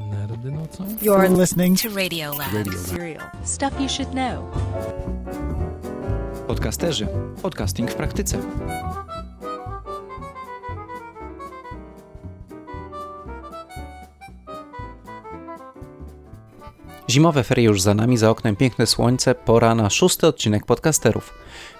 [0.00, 0.84] Nerdy nocą?
[1.02, 2.52] You're listening to Radio Lab.
[2.52, 2.86] Radio Lab.
[2.86, 3.22] Serial.
[3.44, 4.50] Stuff you should know.
[6.46, 7.06] Podcasterzy.
[7.42, 8.38] Podcasting w praktyce.
[17.16, 21.34] Zimowe ferie już za nami, za oknem piękne słońce, pora na szósty odcinek podcasterów.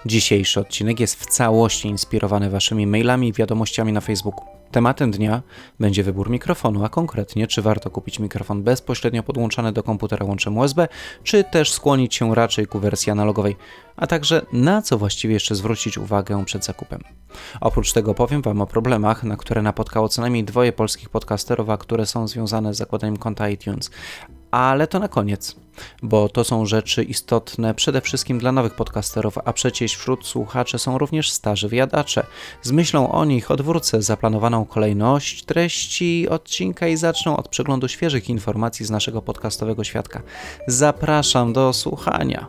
[0.05, 4.45] Dzisiejszy odcinek jest w całości inspirowany waszymi mailami i wiadomościami na Facebooku.
[4.71, 5.41] Tematem dnia
[5.79, 10.87] będzie wybór mikrofonu, a konkretnie czy warto kupić mikrofon bezpośrednio podłączany do komputera łączem USB,
[11.23, 13.55] czy też skłonić się raczej ku wersji analogowej,
[13.95, 17.01] a także na co właściwie jeszcze zwrócić uwagę przed zakupem.
[17.61, 21.77] Oprócz tego powiem Wam o problemach, na które napotkało co najmniej dwoje polskich podcasterów, a
[21.77, 23.91] które są związane z zakładaniem konta iTunes.
[24.51, 25.55] Ale to na koniec,
[26.03, 30.97] bo to są rzeczy istotne przede wszystkim dla nowych podcasterów, a przecież wśród słuchaczy są
[30.97, 32.25] również starzy wyjadacze.
[32.61, 38.85] Z myślą o nich odwrócę zaplanowaną kolejność treści odcinka i zacznę od przeglądu świeżych informacji
[38.85, 40.21] z naszego podcastowego świadka.
[40.67, 42.47] Zapraszam do słuchania.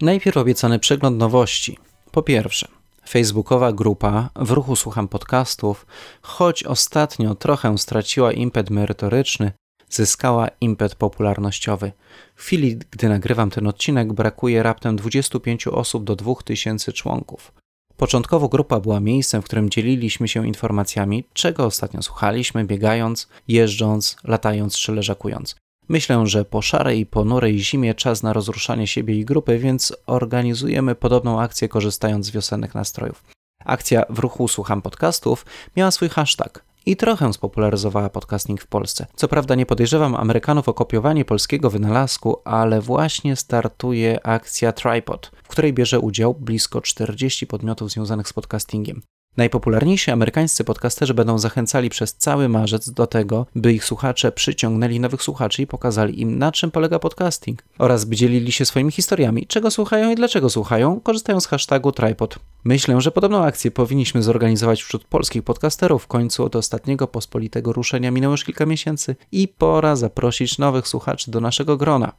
[0.00, 1.78] Najpierw obiecany przegląd nowości.
[2.12, 2.68] Po pierwsze,
[3.08, 5.86] facebookowa grupa W ruchu słucham podcastów,
[6.22, 9.52] choć ostatnio trochę straciła impet merytoryczny,
[9.90, 11.92] zyskała impet popularnościowy.
[12.34, 17.52] W chwili, gdy nagrywam ten odcinek, brakuje raptem 25 osób do 2000 członków.
[17.96, 24.76] Początkowo grupa była miejscem, w którym dzieliliśmy się informacjami, czego ostatnio słuchaliśmy, biegając, jeżdżąc, latając
[24.76, 25.56] czy leżakując.
[25.88, 30.94] Myślę, że po szarej i ponurej zimie czas na rozruszanie siebie i grupy, więc organizujemy
[30.94, 33.24] podobną akcję korzystając z wiosennych nastrojów.
[33.64, 39.06] Akcja w ruchu Słucham Podcastów miała swój hashtag i trochę spopularyzowała podcasting w Polsce.
[39.16, 45.48] Co prawda nie podejrzewam Amerykanów o kopiowanie polskiego wynalazku, ale właśnie startuje akcja Tripod, w
[45.48, 49.02] której bierze udział blisko 40 podmiotów związanych z podcastingiem.
[49.36, 55.22] Najpopularniejsi amerykańscy podcasterzy będą zachęcali przez cały marzec do tego, by ich słuchacze przyciągnęli nowych
[55.22, 59.70] słuchaczy i pokazali im, na czym polega podcasting, oraz by dzielili się swoimi historiami, czego
[59.70, 62.38] słuchają i dlaczego słuchają, korzystają z hashtagu Tripod.
[62.64, 66.02] Myślę, że podobną akcję powinniśmy zorganizować wśród polskich podcasterów.
[66.02, 71.30] W końcu od ostatniego pospolitego ruszenia minęło już kilka miesięcy i pora zaprosić nowych słuchaczy
[71.30, 72.12] do naszego grona.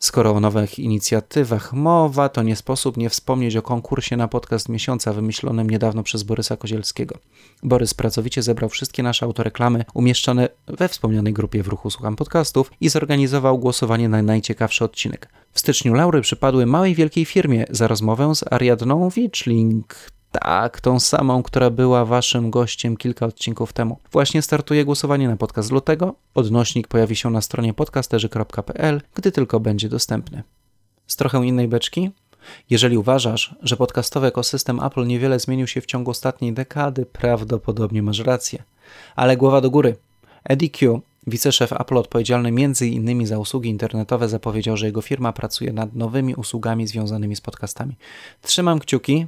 [0.00, 5.12] Skoro o nowych inicjatywach mowa, to nie sposób nie wspomnieć o konkursie na podcast miesiąca
[5.12, 7.18] wymyślonym niedawno przez Borysa Kozielskiego.
[7.62, 12.88] Borys pracowicie zebrał wszystkie nasze autoreklamy umieszczone we wspomnianej grupie w ruchu Słucham Podcastów i
[12.88, 15.28] zorganizował głosowanie na najciekawszy odcinek.
[15.52, 20.19] W styczniu laury przypadły małej wielkiej firmie za rozmowę z Ariadną Wiczling.
[20.32, 23.98] Tak, tą samą, która była waszym gościem kilka odcinków temu.
[24.12, 26.14] Właśnie startuje głosowanie na podcast lutego.
[26.34, 30.42] Odnośnik pojawi się na stronie podcasterzy.pl, gdy tylko będzie dostępny.
[31.06, 32.10] Z trochę innej beczki?
[32.70, 38.18] Jeżeli uważasz, że podcastowy ekosystem Apple niewiele zmienił się w ciągu ostatniej dekady, prawdopodobnie masz
[38.18, 38.62] rację.
[39.16, 39.96] Ale głowa do góry.
[40.44, 43.26] Eddie Q, wiceszef Apple odpowiedzialny m.in.
[43.26, 47.96] za usługi internetowe, zapowiedział, że jego firma pracuje nad nowymi usługami związanymi z podcastami.
[48.42, 49.26] Trzymam kciuki,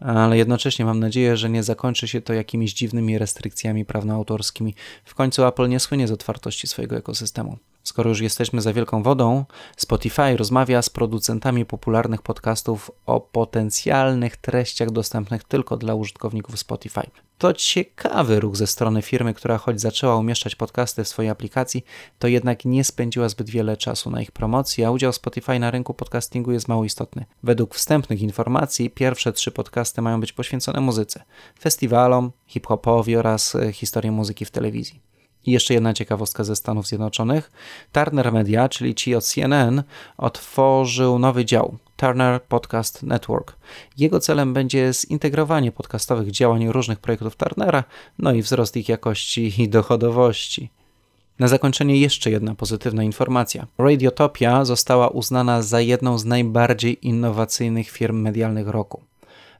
[0.00, 4.74] ale jednocześnie mam nadzieję, że nie zakończy się to jakimiś dziwnymi restrykcjami prawnoautorskimi.
[5.04, 7.58] W końcu Apple nie słynie z otwartości swojego ekosystemu.
[7.88, 9.44] Skoro już jesteśmy za wielką wodą,
[9.76, 17.00] Spotify rozmawia z producentami popularnych podcastów o potencjalnych treściach dostępnych tylko dla użytkowników Spotify.
[17.38, 21.84] To ciekawy ruch ze strony firmy, która choć zaczęła umieszczać podcasty w swojej aplikacji,
[22.18, 25.94] to jednak nie spędziła zbyt wiele czasu na ich promocji, a udział Spotify na rynku
[25.94, 27.24] podcastingu jest mało istotny.
[27.42, 31.22] Według wstępnych informacji pierwsze trzy podcasty mają być poświęcone muzyce,
[31.60, 35.08] festiwalom, hip-hopowi oraz e, historii muzyki w telewizji.
[35.48, 37.50] I jeszcze jedna ciekawostka ze Stanów Zjednoczonych.
[37.92, 39.82] Turner Media, czyli ci od CNN,
[40.16, 43.56] otworzył nowy dział Turner Podcast Network.
[43.98, 47.84] Jego celem będzie zintegrowanie podcastowych działań różnych projektów Turnera,
[48.18, 50.70] no i wzrost ich jakości i dochodowości.
[51.38, 53.66] Na zakończenie jeszcze jedna pozytywna informacja.
[53.78, 59.02] Radiotopia została uznana za jedną z najbardziej innowacyjnych firm medialnych roku.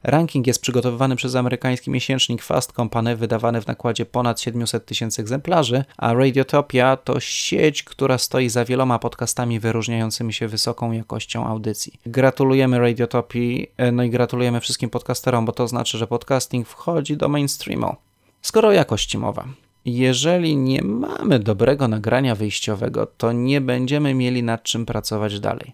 [0.03, 5.83] Ranking jest przygotowywany przez amerykański miesięcznik Fast Company, wydawany w nakładzie ponad 700 tysięcy egzemplarzy,
[5.97, 11.93] a Radiotopia to sieć, która stoi za wieloma podcastami wyróżniającymi się wysoką jakością audycji.
[12.05, 17.95] Gratulujemy Radiotopii, no i gratulujemy wszystkim podcasterom, bo to znaczy, że podcasting wchodzi do mainstreamu.
[18.41, 19.45] Skoro o jakości mowa.
[19.85, 25.73] Jeżeli nie mamy dobrego nagrania wyjściowego, to nie będziemy mieli nad czym pracować dalej.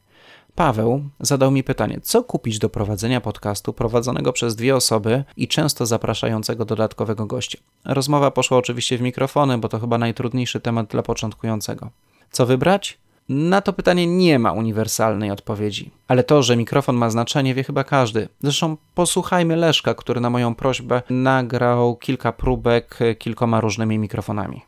[0.55, 5.85] Paweł zadał mi pytanie, co kupić do prowadzenia podcastu prowadzonego przez dwie osoby i często
[5.85, 7.57] zapraszającego dodatkowego gościa.
[7.85, 11.89] Rozmowa poszła oczywiście w mikrofony, bo to chyba najtrudniejszy temat dla początkującego.
[12.31, 12.97] Co wybrać?
[13.29, 17.83] Na to pytanie nie ma uniwersalnej odpowiedzi, ale to, że mikrofon ma znaczenie, wie chyba
[17.83, 18.27] każdy.
[18.41, 24.61] Zresztą posłuchajmy Leszka, który na moją prośbę nagrał kilka próbek kilkoma różnymi mikrofonami.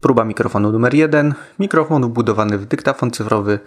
[0.00, 1.34] Próba mikrofonu numer jeden.
[1.58, 3.58] Mikrofon wbudowany w dyktafon cyfrowy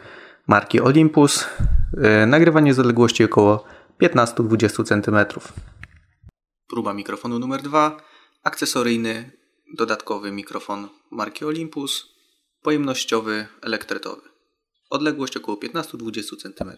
[0.47, 1.45] marki Olympus.
[1.93, 3.63] Yy, nagrywanie z odległości około
[4.01, 5.39] 15-20 cm.
[6.67, 7.97] Próba mikrofonu numer dwa.
[8.43, 9.31] Akcesoryjny,
[9.77, 12.15] dodatkowy mikrofon marki Olympus
[12.61, 14.21] pojemnościowy, elektretowy.
[14.89, 16.71] Odległość około 15-20 cm.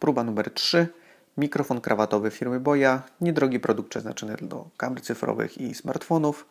[0.00, 0.88] Próba numer 3.
[1.36, 3.02] Mikrofon krawatowy firmy Boya.
[3.20, 6.46] Niedrogi produkt przeznaczony do kamer cyfrowych i smartfonów.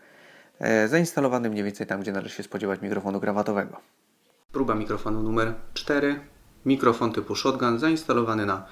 [0.59, 3.81] E, zainstalowany mniej więcej tam, gdzie należy się spodziewać mikrofonu krawatowego.
[4.55, 6.19] Próba mikrofonu numer 4.
[6.65, 8.65] Mikrofon typu shotgun zainstalowany na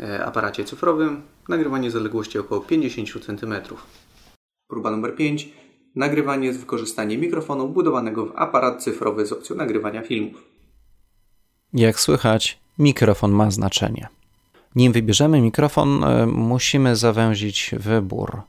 [0.00, 1.22] e, aparacie cyfrowym.
[1.48, 3.54] Nagrywanie z odległości około 50 cm.
[4.68, 5.48] Próba numer 5
[5.96, 10.42] Nagrywanie z wykorzystaniem mikrofonu budowanego w aparat cyfrowy z opcją nagrywania filmów.
[11.72, 14.08] Jak słychać, mikrofon ma znaczenie.
[14.74, 18.42] Nim wybierzemy mikrofon, e, musimy zawęzić wybór.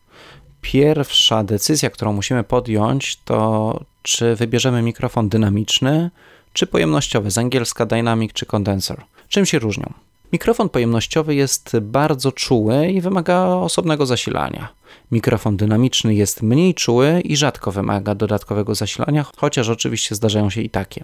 [0.62, 6.12] Pierwsza decyzja, którą musimy podjąć, to czy wybierzemy mikrofon dynamiczny,
[6.54, 9.02] czy pojemnościowy, z angielska dynamic czy condenser.
[9.28, 9.94] Czym się różnią?
[10.34, 14.68] Mikrofon pojemnościowy jest bardzo czuły i wymaga osobnego zasilania.
[15.12, 20.70] Mikrofon dynamiczny jest mniej czuły i rzadko wymaga dodatkowego zasilania, chociaż oczywiście zdarzają się i
[20.70, 21.04] takie.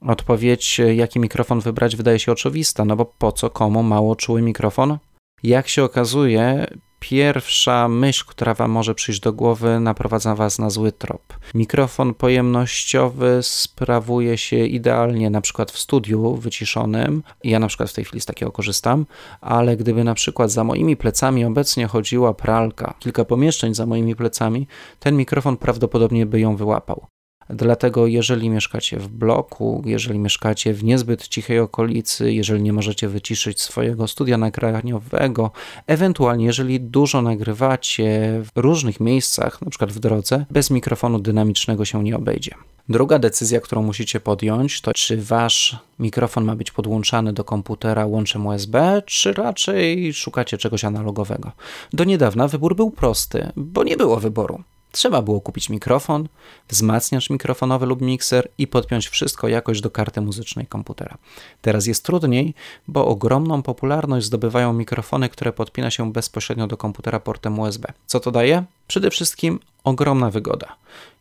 [0.00, 4.98] Odpowiedź, jaki mikrofon wybrać, wydaje się oczywista, no bo po co komu mało czuły mikrofon?
[5.42, 6.66] Jak się okazuje,
[7.02, 11.22] pierwsza myśl, która Wam może przyjść do głowy, naprowadza Was na zły trop.
[11.54, 17.22] Mikrofon pojemnościowy sprawuje się idealnie na przykład w studiu wyciszonym.
[17.44, 19.06] Ja na przykład w tej chwili z takiego korzystam,
[19.40, 24.66] ale gdyby na przykład za moimi plecami obecnie chodziła pralka, kilka pomieszczeń za moimi plecami,
[24.98, 27.11] ten mikrofon prawdopodobnie by ją wyłapał.
[27.50, 33.60] Dlatego, jeżeli mieszkacie w bloku, jeżeli mieszkacie w niezbyt cichej okolicy, jeżeli nie możecie wyciszyć
[33.60, 35.50] swojego studia nagraniowego,
[35.86, 42.02] ewentualnie jeżeli dużo nagrywacie w różnych miejscach, na przykład w drodze, bez mikrofonu dynamicznego się
[42.02, 42.54] nie obejdzie.
[42.88, 48.46] Druga decyzja, którą musicie podjąć, to czy wasz mikrofon ma być podłączany do komputera łączem
[48.46, 51.52] USB, czy raczej szukacie czegoś analogowego.
[51.92, 54.62] Do niedawna wybór był prosty, bo nie było wyboru.
[54.92, 56.28] Trzeba było kupić mikrofon,
[56.68, 61.18] wzmacniacz mikrofonowy lub mikser i podpiąć wszystko jakoś do karty muzycznej komputera.
[61.62, 62.54] Teraz jest trudniej,
[62.88, 67.92] bo ogromną popularność zdobywają mikrofony, które podpina się bezpośrednio do komputera portem USB.
[68.06, 68.64] Co to daje?
[68.86, 70.76] Przede wszystkim ogromna wygoda.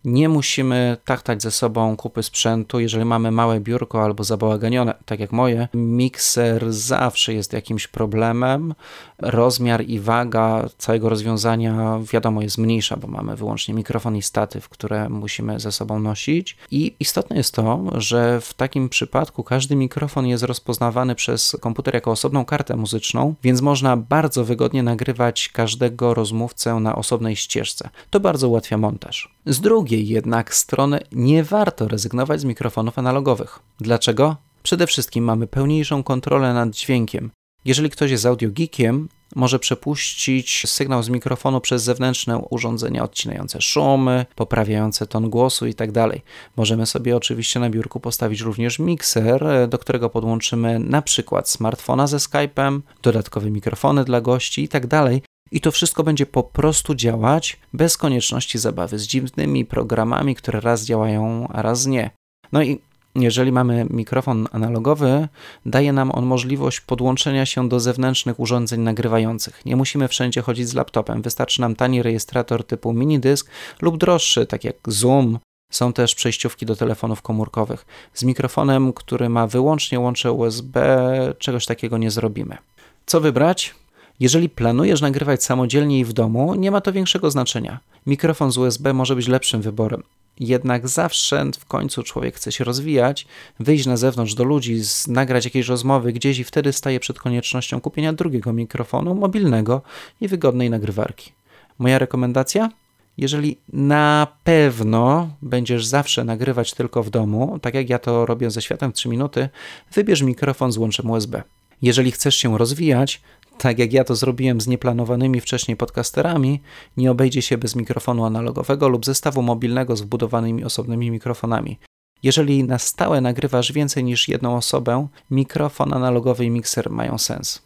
[0.06, 5.32] Nie musimy tachtać ze sobą kupy sprzętu, jeżeli mamy małe biurko albo zabałaganione, tak jak
[5.32, 5.68] moje.
[5.74, 8.74] Mikser zawsze jest jakimś problemem.
[9.20, 15.10] Rozmiar i waga całego rozwiązania, wiadomo, jest mniejsza, bo mamy wyłącznie mikrofon i statyw, które
[15.10, 16.58] musimy ze sobą nosić.
[16.72, 22.12] I istotne jest to, że w takim przypadku każdy mikrofon jest rozpoznawany przez komputer jako
[22.12, 27.90] osobną kartę muzyczną, więc można bardzo wygodnie nagrywać każdego rozmówcę na osobnej ścieżce.
[28.10, 29.36] To bardzo ułatwia montaż.
[29.46, 33.60] Z drugiej jednak strony nie warto rezygnować z mikrofonów analogowych.
[33.80, 34.36] Dlaczego?
[34.64, 37.32] Przede wszystkim mamy pełniejszą kontrolę nad dźwiękiem.
[37.66, 45.08] Jeżeli ktoś jest audiogeekiem, może przepuścić sygnał z mikrofonu przez zewnętrzne urządzenia odcinające szumy, poprawiające
[45.08, 46.10] ton głosu itd.
[46.10, 46.22] Tak
[46.58, 52.18] Możemy sobie oczywiście na biurku postawić również mikser, do którego podłączymy na przykład smartfona ze
[52.18, 55.20] Skype'em, dodatkowe mikrofony dla gości itd.
[55.52, 60.86] I to wszystko będzie po prostu działać bez konieczności zabawy z dziwnymi programami, które raz
[60.86, 62.10] działają, a raz nie.
[62.52, 62.80] No i
[63.16, 65.28] jeżeli mamy mikrofon analogowy,
[65.66, 69.66] daje nam on możliwość podłączenia się do zewnętrznych urządzeń nagrywających.
[69.66, 73.50] Nie musimy wszędzie chodzić z laptopem, wystarczy nam tani rejestrator typu minidysk
[73.82, 75.40] lub droższy, tak jak Zoom.
[75.72, 77.86] Są też przejściówki do telefonów komórkowych.
[78.14, 81.00] Z mikrofonem, który ma wyłącznie łącze USB,
[81.38, 82.58] czegoś takiego nie zrobimy.
[83.06, 83.76] Co wybrać?
[84.22, 87.80] Jeżeli planujesz nagrywać samodzielnie i w domu, nie ma to większego znaczenia.
[88.08, 90.04] Mikrofon z USB może być lepszym wyborem.
[90.40, 93.28] Jednak zawsze w końcu człowiek chce się rozwijać,
[93.60, 98.14] wyjść na zewnątrz do ludzi, nagrać jakieś rozmowy gdzieś i wtedy staje przed koniecznością kupienia
[98.14, 99.82] drugiego mikrofonu mobilnego
[100.22, 101.32] i wygodnej nagrywarki.
[101.80, 102.70] Moja rekomendacja?
[103.18, 108.62] Jeżeli na pewno będziesz zawsze nagrywać tylko w domu, tak jak ja to robię ze
[108.62, 109.50] światem w 3 minuty,
[109.94, 111.44] wybierz mikrofon z łączem USB.
[111.82, 113.22] Jeżeli chcesz się rozwijać,
[113.62, 116.62] tak jak ja to zrobiłem z nieplanowanymi wcześniej podcasterami,
[116.98, 121.80] nie obejdzie się bez mikrofonu analogowego lub zestawu mobilnego z wbudowanymi osobnymi mikrofonami.
[122.24, 127.62] Jeżeli na stałe nagrywasz więcej niż jedną osobę, mikrofon analogowy i mikser mają sens.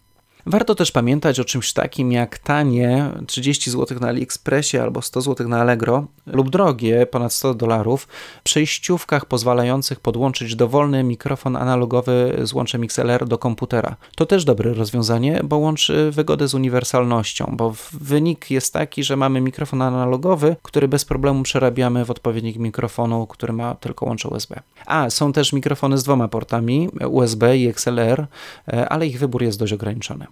[0.48, 5.48] Warto też pamiętać o czymś takim jak tanie 30 zł na AliExpressie albo 100 zł
[5.48, 8.08] na Allegro lub drogie ponad 100 dolarów
[8.44, 13.96] przejściówkach pozwalających podłączyć dowolny mikrofon analogowy z łączem XLR do komputera.
[14.16, 19.42] To też dobre rozwiązanie, bo łączy wygodę z uniwersalnością, bo wynik jest taki, że mamy
[19.42, 24.60] mikrofon analogowy, który bez problemu przerabiamy w odpowiednik mikrofonu, który ma tylko łącze USB.
[24.86, 28.28] A, są też mikrofony z dwoma portami USB i XLR,
[28.68, 30.28] e, ale ich wybór jest dość ograniczony.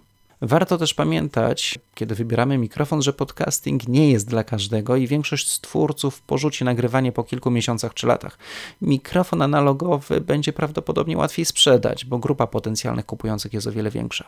[0.46, 6.22] Warto też pamiętać, kiedy wybieramy mikrofon, że podcasting nie jest dla każdego i większość twórców
[6.22, 8.38] porzuci nagrywanie po kilku miesiącach czy latach.
[8.82, 14.24] Mikrofon analogowy będzie prawdopodobnie łatwiej sprzedać, bo grupa potencjalnych kupujących jest o wiele większa.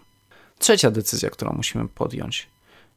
[0.59, 2.47] Trzecia decyzja, którą musimy podjąć.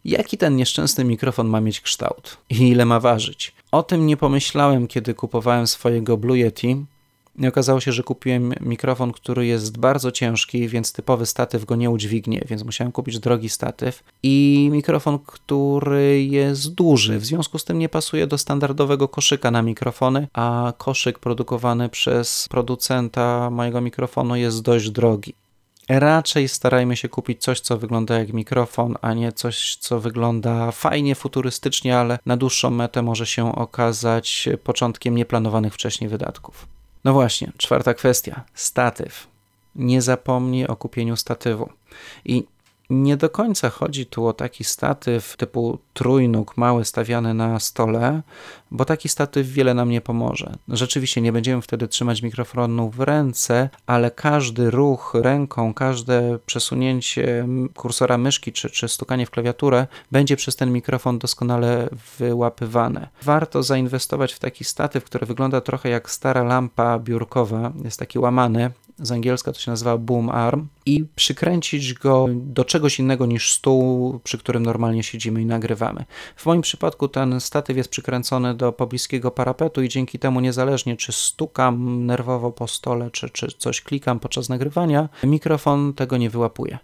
[0.05, 3.53] Jaki ten nieszczęsny mikrofon ma mieć kształt i ile ma ważyć?
[3.71, 6.85] O tym nie pomyślałem, kiedy kupowałem swojego Blue Yeti,
[7.39, 11.89] i okazało się, że kupiłem mikrofon, który jest bardzo ciężki, więc typowy statyw go nie
[11.89, 14.03] udźwignie, więc musiałem kupić drogi statyw.
[14.23, 19.61] I mikrofon, który jest duży, w związku z tym nie pasuje do standardowego koszyka na
[19.61, 25.33] mikrofony, a koszyk produkowany przez producenta mojego mikrofonu jest dość drogi.
[25.89, 31.15] Raczej starajmy się kupić coś, co wygląda jak mikrofon, a nie coś, co wygląda fajnie,
[31.15, 36.78] futurystycznie, ale na dłuższą metę może się okazać początkiem nieplanowanych wcześniej wydatków.
[37.03, 39.27] No właśnie, czwarta kwestia statyw.
[39.75, 41.69] Nie zapomnij o kupieniu statywu.
[42.25, 42.43] I
[42.89, 48.21] nie do końca chodzi tu o taki statyw typu trójnóg mały stawiany na stole,
[48.71, 50.55] bo taki statyw wiele nam nie pomoże.
[50.67, 58.17] Rzeczywiście nie będziemy wtedy trzymać mikrofonu w ręce, ale każdy ruch ręką, każde przesunięcie kursora
[58.17, 63.09] myszki czy, czy stukanie w klawiaturę będzie przez ten mikrofon doskonale wyłapywane.
[63.23, 68.71] Warto zainwestować w taki statyw, który wygląda trochę jak stara lampa biurkowa, jest taki łamany,
[68.99, 74.19] z angielska to się nazywa boom arm, i przykręcić go do czegoś innego niż stół,
[74.23, 76.05] przy którym normalnie siedzimy i nagrywamy.
[76.35, 81.11] W moim przypadku ten statyw jest przykręcony do pobliskiego parapetu i dzięki temu niezależnie czy
[81.11, 86.77] stukam nerwowo po stole, czy, czy coś klikam podczas nagrywania, mikrofon tego nie wyłapuje.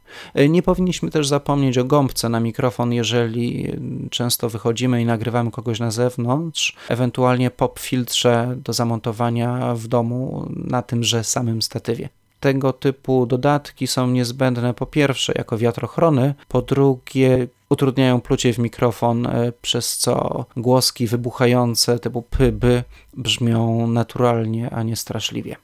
[0.49, 3.71] Nie powinniśmy też zapomnieć o gąbce na mikrofon, jeżeli
[4.09, 10.81] często wychodzimy i nagrywamy kogoś na zewnątrz, ewentualnie pop filtrze do zamontowania w domu na
[10.81, 12.09] tymże samym statywie
[12.39, 19.25] tego typu dodatki są niezbędne po pierwsze jako wiatrochrony, po drugie utrudniają plucie w mikrofon,
[19.25, 25.55] e, przez co głoski wybuchające typu pyby brzmią naturalnie, a nie straszliwie.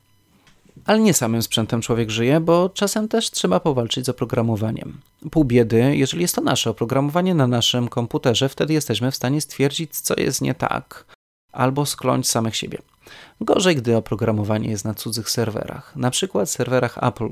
[0.86, 5.02] Ale nie samym sprzętem człowiek żyje, bo czasem też trzeba powalczyć z oprogramowaniem.
[5.32, 10.00] Pół biedy, jeżeli jest to nasze oprogramowanie na naszym komputerze, wtedy jesteśmy w stanie stwierdzić,
[10.00, 11.06] co jest nie tak,
[11.52, 12.78] albo skląć samych siebie.
[13.42, 17.30] Gorzej, gdy oprogramowanie jest na cudzych serwerach, na przykład serwerach Apple.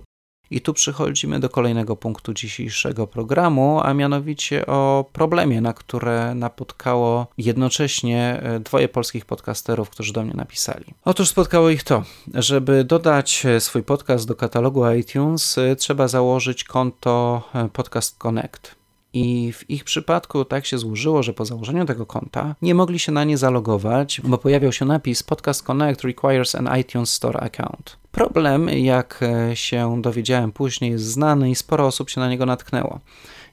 [0.51, 7.27] I tu przychodzimy do kolejnego punktu dzisiejszego programu, a mianowicie o problemie, na które napotkało
[7.38, 10.86] jednocześnie e, dwoje polskich podcasterów, którzy do mnie napisali.
[11.05, 16.63] Otóż spotkało ich to, żeby dodać e, swój podcast do katalogu iTunes, e, trzeba założyć
[16.63, 17.41] konto
[17.74, 18.78] Podcast Connect.
[19.13, 23.11] I w ich przypadku tak się złożyło, że po założeniu tego konta nie mogli się
[23.11, 27.97] na nie zalogować, bo pojawiał się napis Podcast Connect requires an iTunes Store account.
[28.11, 32.99] Problem, jak e, się dowiedziałem później, jest znany i sporo osób się na niego natknęło.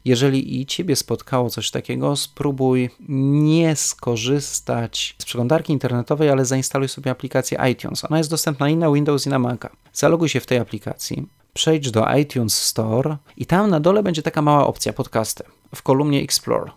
[0.05, 7.11] Jeżeli i ciebie spotkało coś takiego, spróbuj nie skorzystać z przeglądarki internetowej, ale zainstaluj sobie
[7.11, 8.05] aplikację iTunes.
[8.05, 9.71] Ona jest dostępna i na Windows, i na Maca.
[9.93, 14.43] Zaloguj się w tej aplikacji, przejdź do iTunes Store i tam na dole będzie taka
[14.43, 15.45] mała opcja podcasty
[15.75, 16.71] w kolumnie Explore.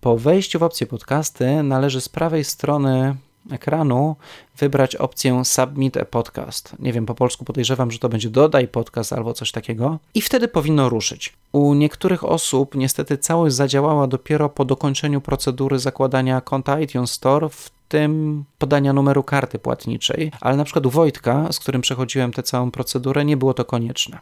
[0.00, 3.16] Po wejściu w opcję podcasty należy z prawej strony
[3.50, 4.16] ekranu
[4.58, 6.76] wybrać opcję Submit a Podcast.
[6.78, 9.98] Nie wiem, po polsku podejrzewam, że to będzie dodaj podcast albo coś takiego.
[10.14, 11.32] I wtedy powinno ruszyć.
[11.52, 17.70] U niektórych osób niestety całość zadziałała dopiero po dokończeniu procedury zakładania konta iTunes Store, w
[17.88, 22.70] tym podania numeru karty płatniczej, ale na przykład u Wojtka, z którym przechodziłem tę całą
[22.70, 24.18] procedurę, nie było to konieczne.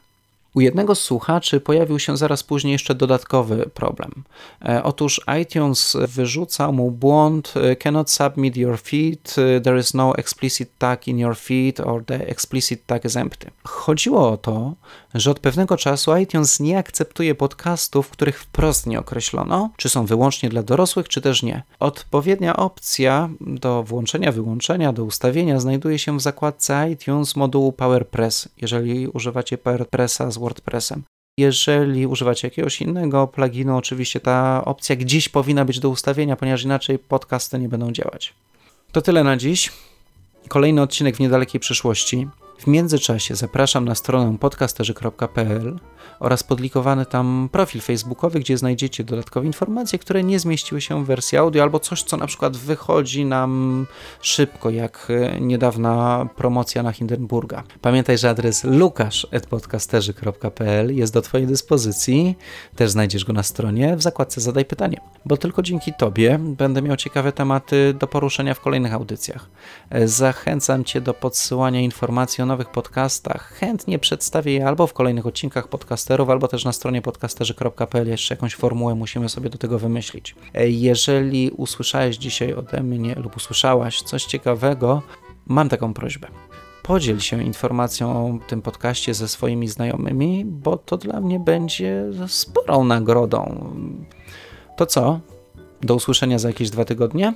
[0.55, 4.25] U jednego słuchaczy pojawił się zaraz później jeszcze dodatkowy problem.
[4.65, 10.17] E, otóż iTunes wyrzuca mu błąd e, cannot submit your feed, e, there is no
[10.17, 13.51] explicit tag in your feed or the explicit tag is empty.
[13.65, 14.75] Chodziło o to,
[15.15, 20.49] że od pewnego czasu iTunes nie akceptuje podcastów, których wprost nie określono, czy są wyłącznie
[20.49, 21.63] dla dorosłych, czy też nie.
[21.81, 28.49] Odpowiednia opcja do włączenia, wyłączenia, do ustawienia znajduje się w zakładce iTunes modułu PowerPress.
[28.57, 31.03] Jeżeli używacie PowerPressa z WordPressem.
[31.39, 36.99] Jeżeli używacie jakiegoś innego pluginu, oczywiście ta opcja gdzieś powinna być do ustawienia, ponieważ inaczej
[36.99, 38.35] podcasty nie będą działać.
[38.93, 39.73] To tyle na dziś.
[40.49, 42.29] Kolejny odcinek w niedalekiej przyszłości.
[42.59, 45.79] W międzyczasie zapraszam na stronę podcasterzy.pl
[46.21, 51.39] oraz podlikowany tam profil facebookowy, gdzie znajdziecie dodatkowe informacje, które nie zmieściły się w wersji
[51.39, 53.87] audio albo coś, co na przykład wychodzi nam
[54.21, 57.63] szybko, jak e, niedawna promocja na Hindenburga.
[57.81, 62.37] Pamiętaj, że adres lukasz.podcasterzy.pl jest do Twojej dyspozycji.
[62.77, 66.97] Też znajdziesz go na stronie w zakładce Zadaj pytanie, bo tylko dzięki Tobie będę miał
[66.97, 69.49] ciekawe tematy do poruszenia w kolejnych audycjach.
[69.91, 73.53] E, zachęcam Cię do podsyłania informacji o nowych podcastach.
[73.53, 78.09] Chętnie przedstawię je albo w kolejnych odcinkach podcasterów, albo też na stronie podcasterzy.pl.
[78.09, 80.35] Jeszcze jakąś formułę musimy sobie do tego wymyślić.
[80.69, 85.03] Jeżeli usłyszałeś dzisiaj ode mnie lub usłyszałaś coś ciekawego,
[85.47, 86.29] mam taką prośbę.
[86.83, 92.85] Podziel się informacją o tym podcaście ze swoimi znajomymi, bo to dla mnie będzie sporą
[92.85, 93.71] nagrodą.
[94.77, 95.21] To co?
[95.83, 97.35] Do usłyszenia za jakieś dwa tygodnie?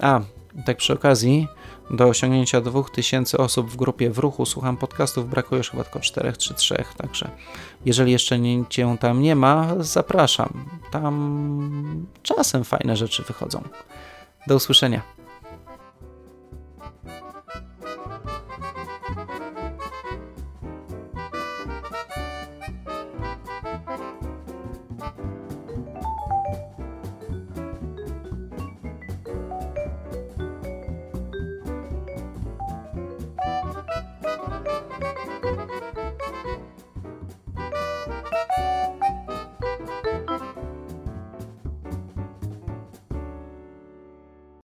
[0.00, 0.20] A,
[0.66, 1.48] tak przy okazji,
[1.90, 6.32] do osiągnięcia 2000 osób w grupie w ruchu słucham podcastów, brakuje już chyba tylko 4
[6.32, 7.30] czy 3, także
[7.84, 10.64] jeżeli jeszcze nie, cię tam nie ma, zapraszam.
[10.90, 13.62] Tam czasem fajne rzeczy wychodzą.
[14.46, 15.13] Do usłyszenia.